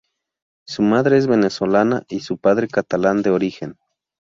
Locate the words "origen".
3.29-3.77